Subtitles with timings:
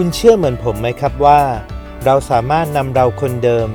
[0.00, 1.40] คุณเชื่อเหมือนผมไหมครับว่า
[2.04, 3.68] เราสามารถนำเราคนเดิม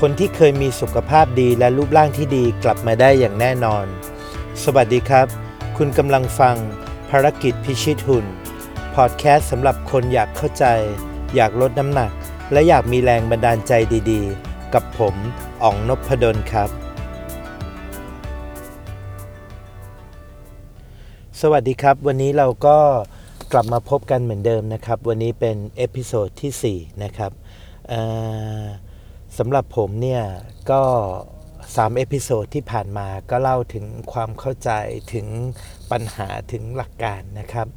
[0.00, 3.86] คนที่เคยมีสุขภาพดีและรูปร่างที่ดีกลับมาได้อย่างแน่นอน
[4.62, 5.26] สวัสดีครับ
[5.76, 6.56] คุณกำลังฟัง
[7.10, 8.24] ภารกิจพิชิตหุ่น
[8.94, 10.64] พอดแคสต์สำหรับคนอยากเข้าใจ
[11.34, 12.10] อยากลดน้ำหนัก
[12.52, 13.72] และอยากมีแรงบันดาลใจ
[14.10, 15.14] ดีๆ กับผม
[15.62, 16.70] อ๋องนพดลครับ
[21.40, 22.78] สวัสดีครับ วันนี้เราก็
[23.52, 27.32] กลับมาพบกันเหมือนเดิมนะครับ วันนี้เป็น episode ที่ 4 นะครับ
[29.38, 30.22] สำหรับผมเนี่ย
[30.70, 30.82] ก็
[31.38, 34.70] 3 episode ที่ผ่านมาก็เล่าถึงความเข้าใจ
[35.12, 35.26] ถึง
[35.90, 37.68] ปัญหาถึงหลักการนะครับ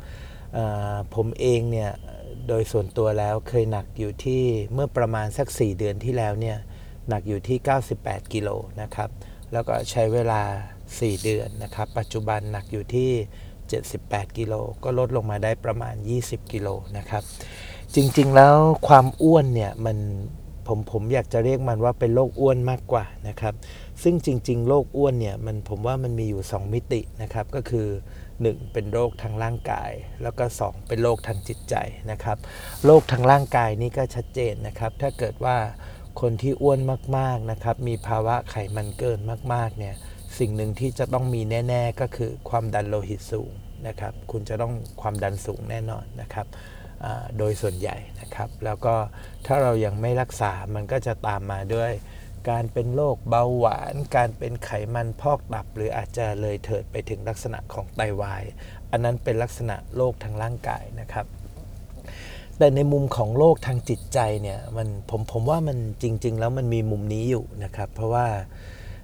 [1.16, 1.92] ผมเองเนี่ย
[2.48, 4.44] โดยส่วนตัวแล้วเคยหนักอยู่ที่
[4.74, 6.58] เมื่อประมาณสัก 4 เดือนที่แล้วเนี่ย
[7.10, 7.58] หนักอยู่ที่
[7.96, 8.50] 98 กิโล
[8.82, 9.10] นะครับ
[9.54, 10.42] แล้วก็ใช้เวลา
[10.84, 13.12] 4 เดือนนะครับ ปัจจุบันหนักอยู่ที่
[13.72, 14.54] 78 กิโล
[14.84, 16.68] ก็ลดลงมาได้ประมาณ 20 กิโล
[16.98, 17.24] นะครับ
[17.96, 18.56] จริงๆแล้ว
[18.88, 19.98] ความอ้วนเนี่ยมัน
[20.68, 23.54] ผมผมอยากจะเรียกมันว่าเป็นโรคอ้วนมากกว่านะครับ
[24.04, 27.88] ซึ่งจริง ๆ โรคอ้วนเนี่ยมันผมว่ามันมีอยู่ 2 มิตินะครับ ก็คือ
[28.32, 29.92] 1 เป็นโรคทางร่างกาย
[30.24, 31.76] แล้วก็ 2 เป็นโรคทางจิตใจ
[32.12, 32.38] นะครับ
[32.86, 35.58] โรคทางร่างกายนี่ก็ชัดเจนนะครับ ถ้าเกิดว่า
[36.22, 36.80] คนที่อ้วน
[37.18, 39.20] มากๆนะครับ มีภาวะไขมันเกิน
[39.54, 39.96] มากๆเนี่ย
[40.40, 43.52] สิ่งหนึ่งที่จะต้องมีแน่ ๆ ก็คือความดันโลหิตสูง
[43.88, 46.48] นะครับคุณจะต้องความดันสูงแน่นอนนะครับ
[47.38, 48.96] โดยส่วนใหญ่นะครับ แล้วก็
[49.48, 51.92] ถ้าเรายังไม่รักษามันก็จะตามมาด้วย
[52.50, 58.44] การเป็นโรคเบาหวาน การเป็นไขมันพอกตับ หรืออาจจะเลยเถิดไปถึงลักษณะของไตวาย
[58.92, 61.26] อันนั้นเป็นลักษณะโรคทางร่างกายนะครับ
[62.58, 68.26] แต่ในมุมของโรคทางจิตใจเนี่ยมันผมผมว่ามันจริง ๆ แล้วมันมีมุมนี้อยู่นะครับ เพราะว่า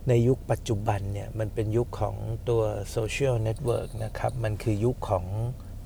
[0.07, 2.15] ในยุคปัจจุบันเนี่ยมันเป็นยุคของ
[2.49, 5.25] ตัวโซเชียลเน็ตเวิร์กนะครับ มันคือยุคของ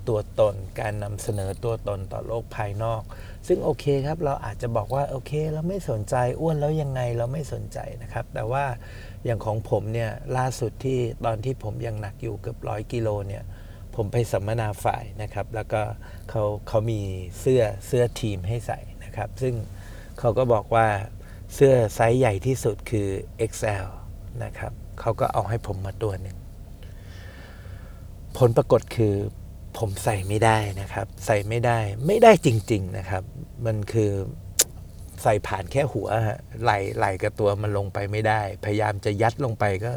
[0.08, 3.02] ตัวตนการนำเสนอตัวตนต่อโลกภายนอก
[3.46, 8.64] ซึ่งโอเคครับเราอาจจะบอกว่าโอเค เราไม่สนใจอ้วนแล้วยังไงเราไม่สนใจนะครับ แต่ว่า
[9.24, 13.42] อย่างของผมเนี่ยล่าสุดที่ตอนที่ผมยังหนักอยู่เกือบร้อยกิโลเนี่ย
[13.94, 15.82] ผมไปสัมมนาฝ่ายนะครับ แล้วก็
[16.30, 17.00] เขาเขามี
[17.40, 19.54] เสื้อเสื้อทีมให้ใส่นะครับ ซึ่ง
[20.18, 20.86] เขาก็บอกว่า
[21.54, 23.08] เสื้อไซส์ใหญ่ที่สุดคือ
[23.50, 23.86] XL
[24.44, 26.36] นะครับเขาก็เอาให้ผมมาตัวหนึ่ง
[28.36, 29.14] ผลปรากฏคือ
[29.78, 33.22] ผมใส่ไม่ได้นะครับ ใส่ไม่ได้ไม่ได้จริง ๆนะครับ
[33.66, 34.10] มันคือ
[35.22, 39.92] ใส่ผ่านแค่หัวฮะไหลไหลกับตัวมันลงไปไม่ได้ พยายามจะยัดลงไปก็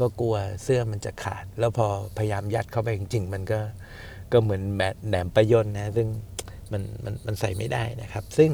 [0.00, 1.86] ก็กลัวเสื้อมันจะขาด แล้วพอ
[2.18, 3.60] พยายามยัดเข้าไปจริง ๆ มันก็
[4.32, 6.08] ก็เหมือนแหมแหนมประยนนะ ซึ่ง
[6.72, 8.50] มันมันมันใส่ไม่ได้นะครับ ซึ่ง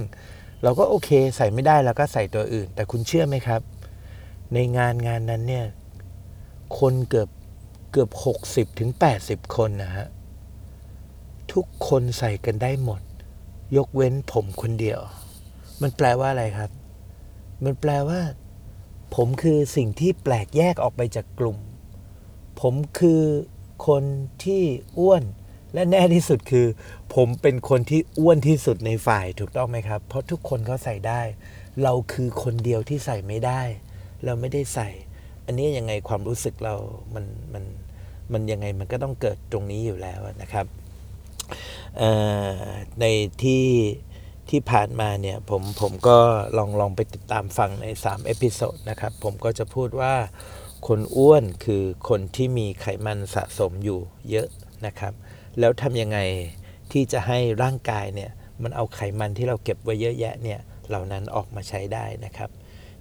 [0.63, 3.61] เราก็โอเคใส่ไม่ได้เราก็ใส่ตัวอื่น แต่คุณเชื่อไหมครับ
[4.53, 5.67] ในงานงานนั้นเนี่ย
[6.79, 7.29] คนเกือบ
[7.93, 10.07] เกือบหกสิบถึงแปดสิบคนนะฮะ
[11.53, 13.01] ทุกคนใส่กันได้หมด
[13.77, 15.01] ยกเว้นผมคนเดียว
[15.83, 16.71] มันแปลว่าอะไรครับ
[17.65, 18.21] มันแปลว่า
[19.15, 21.59] ผมคือสิ่งที่แปลกแยกออกไปจากกลุ่ม
[22.61, 23.23] ผมคือ
[23.89, 24.05] คน
[24.45, 24.63] ที่
[24.99, 25.23] อ้วน
[25.75, 26.67] และแน่ที่สุดคือ
[27.15, 31.21] ผมเป็นคนที่อ้วนที่สุดในฝ่ายถูกต้องไหมครับ เพราะทุกคนเขาใส่ได้
[31.83, 33.63] เราคือคนเดียวที่ใส่ไม่ได้
[34.25, 34.89] เราไม่ได้ใส่
[35.47, 36.75] อันนี้ยังไงความรู้สึกเรา
[37.15, 37.65] มันมัน
[38.33, 40.67] มันยังไงมันก็ต้องเกิดตรงนี้อยู่แล้วนะครับ
[43.01, 43.05] ใน
[43.43, 43.65] ที่
[44.51, 46.19] ที่ผ่านมาเนี่ยผมผมก็
[46.59, 50.15] ลองลองไปติดตามฟังใน3 episode นะครับ ผมก็จะพูดว่า
[50.87, 54.49] คนอ้วนคือคนที่มีไขมันสะสมอยู่เยอะ
[54.87, 55.13] นะครับ
[55.59, 56.19] แล้วทำยังไง
[56.93, 58.31] ที่จะให้ร่างกายเนี่ย
[58.63, 62.51] มันเอาไขมันที่เราเก็บไว้เยอะแยะเนี่ยเหล่านั้นออกมาใช้ได้นะครับ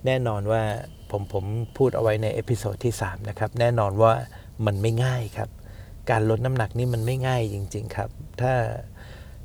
[0.05, 0.63] แน่นอนว่า
[1.13, 1.45] ผมผม
[1.77, 4.13] พูดเอาไว้ใน episode ที่ 3 นะครับ แน่นอนว่า
[4.65, 5.49] มันไม่ง่ายครับ
[6.09, 8.09] การลดน้ำหนักนี่มันไม่ง่ายจริง ๆ ครับ
[8.41, 8.53] ถ้า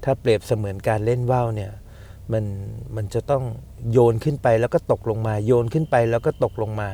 [0.04, 1.72] ถ้าเปรียบเสมือนการเล่นว่าวเนี่ย
[2.32, 2.44] มัน
[2.96, 3.44] มันจะต้อง
[3.92, 6.90] โยนขึ้นไปแล้วก็ตกลงมา โยนขึ้นไปแล้วก็ตกลงมา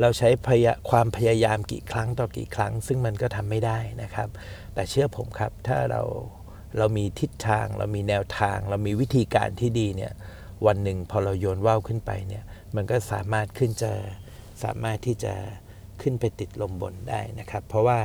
[0.00, 4.28] เราใช้พยาความพยายามกี่ครั้งต่อกี่ครั้ง ซึ่งมันก็ทำไม่ได้นะครับ
[4.74, 6.02] แต่เชื่อผมครับถ้าเรา
[6.78, 10.12] เรามีทิศทาง เรามีแนวทาง เรามีวิธีการที่ดีเนี่ย
[10.66, 12.44] วันหนึ่งพอเราโยนว่าวขึ้นไปเนี่ย
[12.76, 13.92] มันก็สามารถขึ้นจะ
[14.62, 15.34] สามารถที่จะ
[16.02, 17.98] ขึ้นไปติดลมบนได้นะครับ เพราะว่า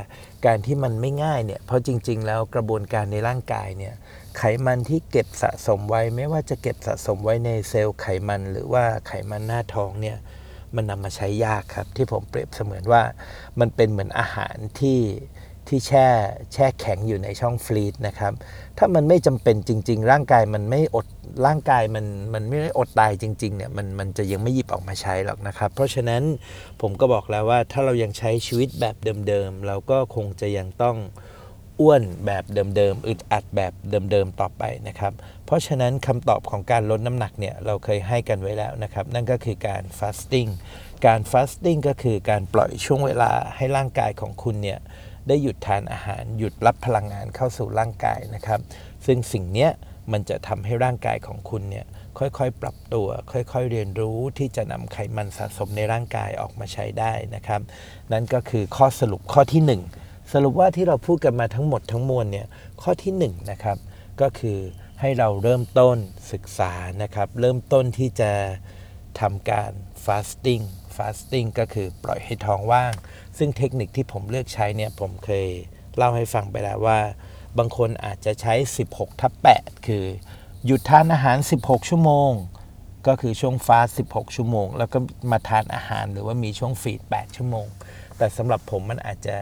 [0.46, 3.94] การที่มันไม่ง่ายเนี่ยเพราะจริง ๆ แล้วกระบวนการในร่างกายเนี่ย
[4.38, 10.18] ไขมันที่เก็บสะสมไว้ ไม่ว่าจะเก็บสะสมไว้ในเซลล์ไขมันหรือว่าไขมันหน้าท้องเนี่ย
[10.76, 13.04] มันนำมาใช้ยากครับ ที่ผมเปรียบเสมือนว่า
[13.60, 15.00] มันเป็นเหมือนอาหารที่
[15.70, 16.08] ที่แช่
[16.54, 18.34] แช่แข็งอยู่ในช่องฟรีซนะครับ
[18.78, 21.06] ถ้ามันไม่จำเป็นจริง ๆ ร่างกายมันไม่อด
[21.46, 26.24] ร่างกายมันมันไม่ได้อดตายจริงๆเนี่ยมันมันจะยังไม่หยิบออกมาใช้หรอกนะครับ เพราะฉะนั้น
[26.82, 28.96] ผมก็บอกแล้วว่าถ้าเรายังใช้ชีวิตแบบ
[29.28, 30.98] เดิมๆเราก็คงจะยังต้อง
[31.82, 33.74] อ้วนแบบเดิมๆอึดอัดแบบ
[34.12, 35.14] เดิมๆต่อไปนะครับ
[35.46, 40.50] เพราะฉะนั้นคำตอบของการลดน้ำหนักเนี่ยเราเคยให้กันไว้แล้วนะครับ นั่นก็คือการ fasting
[41.06, 44.80] การ fasting ก็คือการปล่อยช่วงเวลาให้ร่างกายของคุณเนี่ย
[45.28, 48.60] ได้หยุดทานอาหาร หยุดรับพลังงานเข้าสู่ร่างกายนะครับ
[49.06, 49.70] ซึ่งสิ่งนี้
[50.12, 51.86] มันจะทำให้ร่างกายของคุณเนี่ย
[52.20, 57.62] ค่อยๆ ปรับตัว ค่อยๆ เรียนรู้ที่จะนำไขมันสะสมในร่างกายออกมาใช้ได้นะครับ
[58.12, 62.48] นั่นก็คือข้อสรุปข้อที่ 1 สรุปว่าที่เราพูดกันมาทั้งหมดทั้งมวลเนี่ย
[62.82, 63.78] ข้อที่1นะครับ
[64.22, 64.60] ก็คือ
[65.02, 65.98] ให้เราเริ่มต้น
[66.32, 66.74] ศึกษา
[67.04, 68.32] นะครับ เริ่มต้นที่จะ
[69.20, 69.72] ทำการ
[70.06, 70.64] fasting
[70.96, 72.94] fasting ก็คือปล่อยให้ท้องว่าง
[73.38, 75.48] ซึ่งเทคนิคที่ผมเลือกใช้เนี่ยผมเคย
[75.98, 77.00] เล่าให้ฟังไปแล้วว่า
[77.58, 78.54] บางคนอาจจะใช้
[78.90, 80.06] 16ทับ8คือ
[80.66, 82.32] หยุดทานอาหาร 16 ชั่วโมง
[83.08, 84.98] ก็คือช่วงฟาส16 ชั่วโมง แล้วก็
[85.32, 87.68] มาทานอาหารหรือว่ามีช่วงฟีด 8 ชั่วโมง
[88.18, 89.38] แต่สำหรับผมมันอาจจะ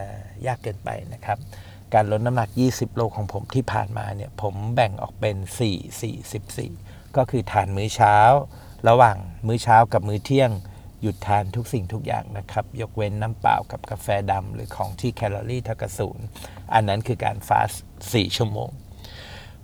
[0.45, 1.37] ยากเกินไปนะครับ
[1.93, 6.33] การลดน้ำหนัก 20 โลของผมที่ผ่านมาเนี่ยผมแบ่งออกเป็น 4 4
[6.63, 8.17] 14 ก็คือทานมื้อเช้า
[8.87, 10.51] ระหว่างมื้อเช้ากับมื้อเที่ยง
[11.01, 16.25] หยุดทานทุกสิ่งทุกอย่างนะครับ ยกเว้นน้ำเปล่ากับกาแฟดำหรือของที่แคลอรี่เท่ากับศูนย์
[16.73, 17.71] อันนั้นคือการฟาส
[18.03, 18.69] 4ชั่วโมง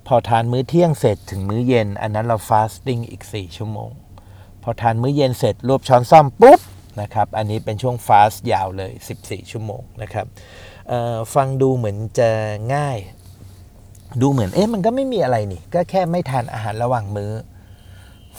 [0.06, 3.90] พอทานมื้อเที่ยงเสร็จถึงมื้อเย็น อันนั้นเราฟาสติ้งอีก 4 ชั่วโมง
[4.62, 6.60] พอทานมื้อเย็นเสร็จรวบช้อนซ่อมปุ๊บ
[7.00, 8.92] นะครับ อันนี้เป็นช่วงฟาสยาวเลย
[9.22, 10.26] 14 ชั่วโมงนะครับ
[11.34, 12.30] ฟังดูเหมือนจะ
[12.74, 12.98] ง่าย
[14.22, 17.32] ดูเหมือนเอ๊ะมันก็ไม่มีอะไรนี่ ก็แค่ไม่ทานอาหารระหว่างมื้อ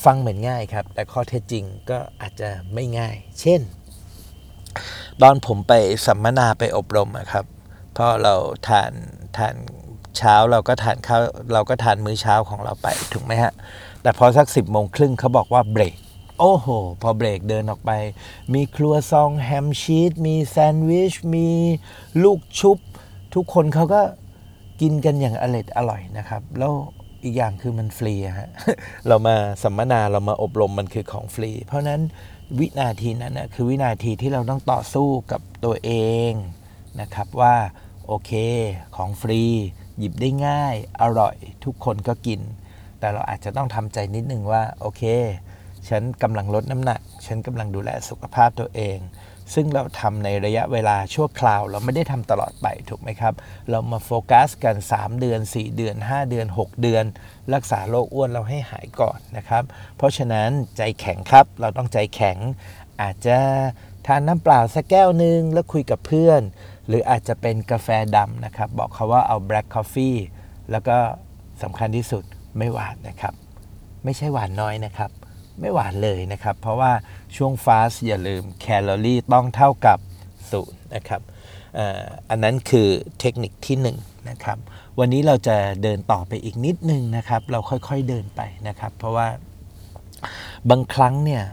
[0.04, 3.62] ฟังเหมือนง่ายครับ แต่ข้อเท็จจริงก็อาจจะไม่ง่าย เช่น
[5.22, 5.74] ตอนผมไป
[6.06, 7.46] สัมมนาไปอบรมอะครับ
[7.94, 8.36] เพราะเรา
[8.68, 8.92] ทาน
[9.38, 9.56] ทาน
[10.18, 11.22] เช้าเราก็ทานข้าว
[11.54, 13.54] เราก็ทานมื้อเช้าของเราไปถูกไหมฮะ
[14.02, 15.96] แต่พอสักสิบโมงครึ่งเขาบอกว่าเบรก
[16.40, 16.68] โอ้โห
[17.02, 17.92] พอเบรกเดินออกไป
[18.54, 21.48] มีครัวซองแฮมชีสมีแซนด์วิช มี
[22.24, 22.78] ลูกชุบ
[23.34, 24.02] ทุกคนเขาก็
[24.82, 26.74] กินกันอย่างอร่อยอร่อยนะครับ แล้ว
[27.24, 28.50] อีกอย่างคือมันฟรีอะฮะ
[29.08, 32.02] เรามาสัมมนาเรามาอบรมมันคือของฟรี เพราะฉะนั้น
[32.60, 35.92] วินาทีนั้นนะคือวินาทีที่เราต้องต่อสู้กับตัวเอ
[36.30, 36.32] ง
[37.02, 37.56] นะครับว่า
[38.08, 38.32] โอเค
[38.96, 39.42] ของฟรี
[39.98, 41.36] หยิบได้ง่าย อร่อย
[41.66, 42.42] ทุกคนก็กิน
[43.00, 45.04] แต่เราอาจจะต้องทำใจนิดนึงว่าโอเค
[45.90, 48.98] ฉันกำลังลดน้ำหนัก ฉันกำลังดูแลสุขภาพตัวเอง
[49.54, 53.34] ซึ่งเราทำในระยะเวลาชั่วคราว เราไม่ได้ทำตลอดไปถูกไหมครับ
[53.70, 57.06] เรามาโฟกัสกัน 3 เดือน 4 เดือน 5 เดือน 6 เดือน
[57.54, 59.64] รักษาโรคอ้วนเราให้หายก่อนนะครับ
[59.98, 62.38] เพราะฉะนั้นใจแข็งครับเราต้องใจแข็ง
[63.02, 63.38] อาจจะ
[64.08, 66.42] ทานน้ำเปล่าสักแก้วหนึ่งแล้วคุยกับเพื่อน
[66.88, 70.18] หรืออาจจะเป็นกาแฟดำนะครับ บอกเขาว่าเอา black coffee
[70.72, 70.98] แล้วก็
[71.64, 72.24] สำคัญที่สุด
[72.58, 73.34] ไม่หวานนะครับ
[74.04, 75.12] ไม่ใช่หวานน้อยนะครับ
[75.62, 76.92] ไม่หวานเลยนะครับ เพราะว่า
[77.36, 79.98] ช่วงฟาสอย่าลืมแคลอรี่ต้องเท่ากับ
[80.52, 81.22] ศูนย์นะครับ
[82.30, 83.98] อันนั้นคือเทคนิคที่1นง
[84.30, 84.58] นะครับ
[85.00, 89.28] วันนี้เราจะเดินต่อไปอีกนิดนึงนะครับ เราค่อยๆเดินไปนะครับ เพราะว่า
[90.70, 91.44] บางครั้งเนี่ย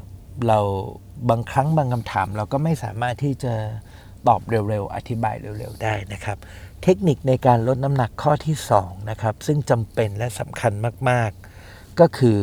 [0.46, 0.58] เรา
[1.30, 3.54] บางครั้งบางคำถาม เราก็ไม่สามารถที่จะ
[4.28, 6.38] ตอบเร็วๆ อธิบายเร็วๆ ได้นะครับ
[6.82, 10.72] เทคนิคในการลดน้ำหนักข้อที่2นะครับซึ่งจำเป็นและสำคัญ
[11.10, 12.38] มากๆ ก็คือ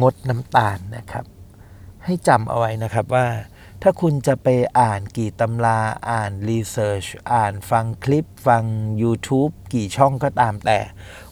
[0.00, 1.24] งดน้ำตาลนะครับ
[2.04, 3.26] ให้จำเอาไว้นะครับว่า
[3.82, 4.48] ถ้าคุณจะไป
[4.80, 5.78] อ่านกี่ตำรา
[6.10, 8.64] อ่านรีเสิร์ชอ่านฟังคลิปฟัง
[9.02, 10.78] YouTube กี่ช่องก็ตามแต่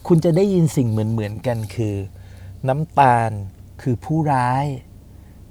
[0.07, 1.95] คุณจะได้ยินสิ่งเหมือนๆกันคือ
[2.67, 3.29] น้ำตาล
[3.81, 4.65] คือผู้ร้าย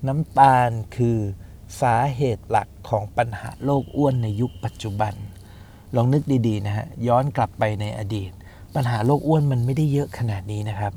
[0.06, 1.18] น้ำตาลคือ
[1.80, 5.14] สาเหตุหลักของปัญหาโรคอ้วนในยุคปัจจุบัน
[5.94, 8.30] ลองนึกดีๆนะฮะย้อนกลับไปในอดีต
[8.74, 10.92] ปัญหาโรคอ้วนมันไม่ได้เยอะขนาดนี้นะครับ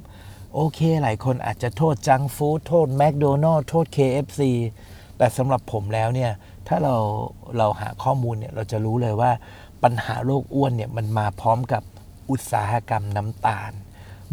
[0.55, 4.41] โอเค หลายคนอาจจะโทษจังฟู้ดโทษแมคโดนัลล์โทษ KFC
[5.17, 6.31] แต่สำหรับผมแล้วเนี่ย
[6.67, 6.95] ถ้าเรา
[7.57, 9.31] เราหาข้อมูลเนี่ยเราจะรู้เลยว่า
[9.83, 11.83] ปัญหาโรคอ้วนเนี่ยมันมาพร้อมกับ
[12.29, 13.71] อุตสาหกรรมน้ำตาล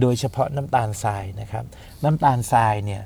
[0.00, 1.64] โดยเฉพาะน้ำตาลทรายนะครับ
[2.04, 3.02] น้ำตาลทรายเนี่ย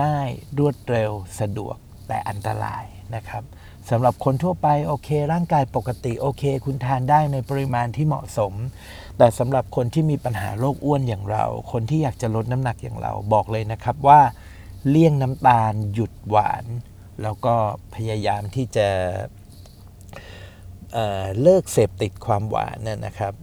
[0.00, 1.76] ง่ายรวดเร็วสะดวก
[2.08, 2.84] แต่อันตราย
[3.14, 3.42] นะครับ
[3.90, 8.52] สำหรับคนทั่วไปโอเค ร่างกายปกติโอเค คุณทานได้ในปริมาณที่เหมาะสม
[9.18, 14.20] แต่สำหรับคนที่มีปัญหาโรคอ้วนอย่างเรา คนที่อยากจะลดน้ำหนักอย่างเราบอกเลยนะครับว่า
[14.88, 16.64] เลี่ยงน้ำตาล หยุดหวาน
[17.22, 17.54] แล้วก็
[17.94, 18.88] พยายามที่จะ
[20.92, 23.34] เเลิกเสพติดความหวานน่นะครับ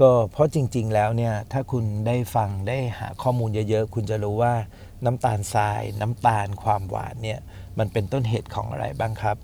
[0.00, 4.54] ก็เพราะจริง ๆ แล้วเนี่ยถ้าคุณได้ฟังได้หาข้อมูลเยอะ ๆ คุณจะรู้ว่า
[5.04, 7.40] น้ำตาลทราย น้ำตาลความหวานเนี่ย
[7.78, 9.36] มันเป็นต้นเหตุของอะไรบ้างครับ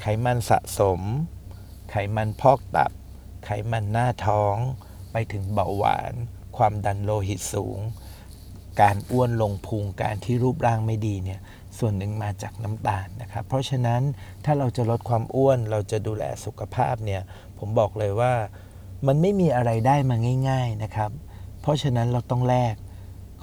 [0.00, 1.00] ไขมันสะสม
[1.90, 2.92] ไขมันพอกตับ
[3.44, 4.56] ไขมันหน้าท้อง
[5.12, 6.12] ไปถึงเบาหวาน
[6.56, 7.78] ความดันโลหิตสูง
[8.80, 11.40] การอ้วนลงพุงการที่รูปร่างไม่ดีเนี่ย
[11.78, 14.02] ส่วนหนึ่งมาจากน้ำตาลนะครับ เพราะฉะนั้น
[14.44, 17.22] ถ้าเราจะลดความอ้วนเราจะดูแลสุขภาพเนี่ย
[17.58, 18.32] ผมบอกเลยว่า
[19.06, 20.16] มันไม่มีอะไรได้มา
[20.48, 21.10] ง่าย ๆนะครับ
[21.60, 22.74] เพราะฉะนั้นเราต้องแลก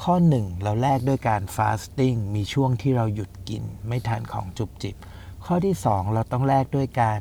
[0.03, 4.95] ข้อหนึ่งเราแลกด้วยการฟาสติ้งมีช่วงที่เราหยุดกิน ไม่ทานของจุบจิบ
[5.45, 7.19] ข้อที่สองเราต้องแลกด้วยการ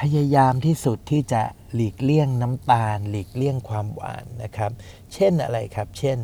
[0.00, 1.42] พยายามที่สุดที่จะ
[1.74, 4.72] หลีกเลี่ยงน้ำตาล หลีกเลี่ยงความหวานนะครับ
[5.14, 6.18] เช่นอะไรครับ เช่น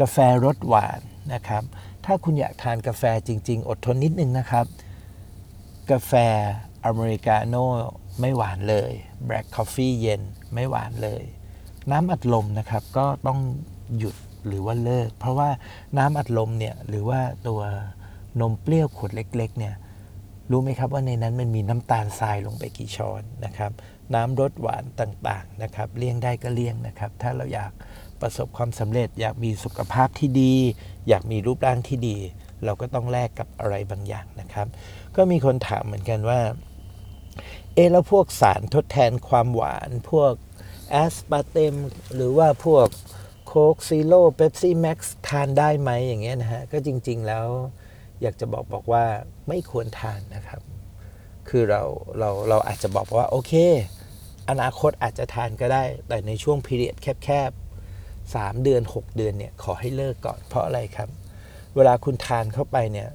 [0.00, 1.00] กาแฟรสหวาน
[1.32, 1.62] นะครับ
[2.04, 4.66] ถ้าคุณอยากทานกาแฟจริง ๆ อดทนนิดนึงนะครับ
[5.90, 6.12] กาแฟ
[6.84, 7.66] อเมริกาโน่
[8.20, 8.92] ไม่หวานเลย
[9.26, 10.22] แบล็ k คอฟฟี่เย็น
[10.54, 11.22] ไม่หวานเลย
[11.90, 13.38] น้ำอัดลมนะครับก็ต้อง
[13.98, 14.16] หยุด
[14.46, 15.50] หรือว่าเลิก เพราะว่า
[15.98, 17.60] น้ำอัดลมเนี่ยหรือว่าตัว
[18.40, 19.74] นมเปรี้ยวขวดเล็ก ๆ เนี่ย
[20.50, 23.72] รู้ไหมครับว่าในนั้นมันมีน้ำตาลทรายลงไปกี่ช้อนนะครับ
[24.14, 27.72] น้ำรสหวานต่างๆนะครับเลี่ยงได้ก็เลี่ยงนะครับ ถ้าเราอยาก
[28.20, 30.54] ประสบความสำเร็จ อยากมีสุขภาพที่ดี
[31.08, 32.16] อยากมีรูปร่างที่ดี
[32.64, 34.66] เราก็ต้องแลกกับอะไรบางอย่างนะครับ
[35.16, 36.40] ก็มีคนถามเหมือนกันว่า
[37.74, 40.32] เอแล้วพวกสารทดแทนความหวาน พวก
[40.90, 41.74] แอสปาร์เตม
[42.14, 42.86] หรือว่าพวก
[43.52, 47.46] Coke Zero Pepsi Max ทานได้ไหมอย่างเงี้ยนะฮะ ก็จริง ๆ แล้ว
[48.22, 49.04] อยากจะบอกบอกว่า
[49.48, 50.60] ไม่ควรทานนะครับ
[51.48, 51.82] คือเรา
[52.18, 53.52] เราเราอาจจะบอกว่า โอเค
[54.50, 61.08] อนาคตอาจจะทานก็ได้ แต่ในช่วงพีเรียดแคบๆ3เดือน 6 เดือนเนี่ยขอให้เลิกก่อนเพราะอะไรครับ
[61.76, 63.08] เวลาคุณทานเข้าไปเนี่ย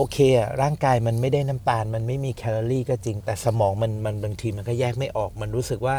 [0.00, 5.96] โอเคอะร่างกายมันไม่ได้น้ำตาล มันไม่มีแคลอรี่ก็จริง แต่สมองมันมันบางทีมันก็แยกไม่ออก มันรู้สึกว่า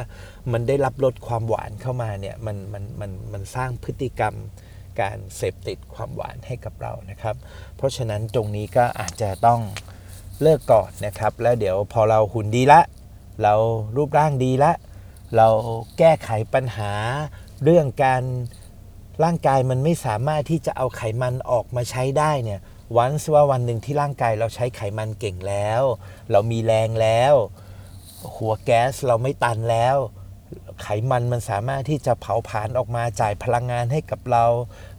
[0.52, 4.36] มันได้รับรสความหวานเข้ามาเนี่ยมันมันมันมันสร้างพฤติกรรม
[5.02, 7.36] การเสพติดความหวานให้กับเรานะครับ
[7.78, 9.60] เพราะฉะนั้นตรงนี้ก็อาจจะต้อง
[10.42, 12.82] เลิกก่อนนะครับ แล้วเดี๋ยวพอเราหุ่นดีละ
[13.44, 13.54] เรา
[13.96, 14.72] รูปร่างดีละ
[15.36, 15.48] เรา
[15.98, 16.92] แก้ไขปัญหา
[17.64, 18.24] เรื่องการ
[19.24, 22.62] ร่างกายมันไม่สามารถที่จะเอาไขมันออกมาใช้ได้เนี่ย
[22.98, 25.82] วันสว่าวันหนึ่งที่ร่างกายเราใช้ไขมันเก่งแล้ว
[26.32, 27.34] เรามีแรงแล้ว
[28.36, 29.96] หัวแก๊สเราไม่ตันแล้ว
[30.82, 34.46] ไขมันมันสามารถที่จะเผาผลาญออกมาจ่ายพลังงานให้กับเรา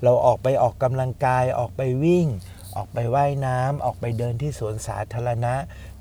[0.05, 2.27] เราออกไปออกกำลังกายออกไปวิ่ง
[2.77, 5.55] ออกไปว่ายน้ำออกไปเดินที่สวนสาธารณะ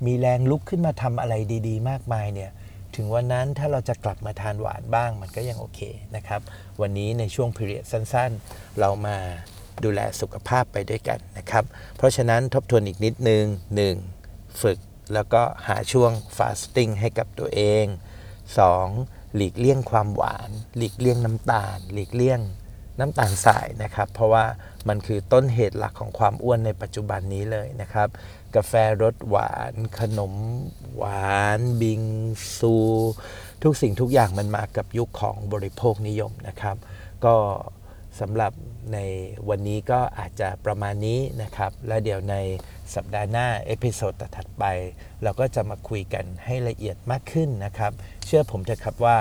[0.06, 1.34] มีแรงลุกขึ้นมาทำอะไร
[1.68, 2.50] ดี ๆ มากมายเนี่ย
[2.94, 5.80] ถึงวันนั้นถ้าเราจะกลับมาทานหวานบ้างมันก็ยังโอเค
[6.16, 6.40] นะครับ
[6.80, 9.16] วันนี้ในช่วงพีเรียสั้น ๆ เรามา
[9.84, 11.64] ดูแลสุขภาพไปด้วยกันนะครับ
[11.96, 13.44] เพราะฉะนั้นทบทวนอีกนิดนึง
[14.02, 14.62] 1.
[14.62, 14.78] ฝึก
[15.14, 17.84] แล้วก็หาช่วงฟาสติ้งให้กับตัวเอง
[18.60, 19.34] 2.
[19.36, 22.40] หลีกเลี่ยงความหวาน หลีกเลี่ยงน้ำตาล หลีกเลี่ยง
[23.00, 24.44] น้ำตาลทรายนะครับ เพราะว่า
[24.88, 28.08] มันคือต้นเหตุหลักของความอ้วนในปัจจุบันนี้เลยนะครับ
[28.56, 28.72] กาแฟ
[29.02, 30.34] รสหวาน ขนม
[30.96, 32.02] หวาน บิง
[32.58, 32.74] ซู
[33.62, 36.76] ทุกสิ่งทุกอย่างมันมากับยุคของบริโภคนิยมนะครับ
[37.24, 37.34] ก็
[38.20, 38.52] สำหรับ
[38.92, 38.98] ใน
[39.48, 42.36] วันนี้ก็อาจจะประมาณนี้นะครับ แล้วเดี๋ยวใน
[42.94, 44.64] สัปดาห์หน้า episode ถัดไป
[45.22, 47.92] เราก็จะมาคุยกันให้ละเอียดมากขึ้นนะครับ
[48.26, 49.18] เชื่อผมเถอะครับว่า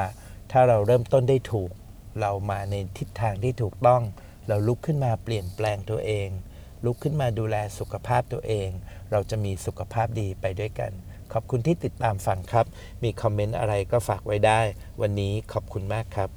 [0.52, 1.72] ถ้าเราเริ่มต้นได้ถูก
[2.20, 4.02] เรามาในทิศทางที่ถูกต้อง
[4.48, 6.28] เราลุกขึ้นมาเปลี่ยนแปลงตัวเอง
[6.86, 8.70] ลุกขึ้นมาดูแลสุขภาพตัวเอง
[9.12, 10.92] เราจะมีสุขภาพดีไปด้วยกัน
[11.34, 12.66] ขอบคุณที่ติดตามฟังครับ
[13.04, 14.60] มีคอมเมนต์อะไรก็ฝากไว้ได้
[15.02, 16.30] วันนี้ขอบคุณมากครับ